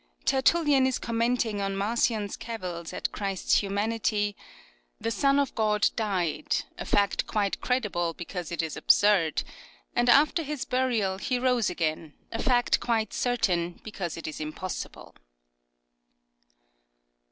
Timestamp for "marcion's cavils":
1.77-2.89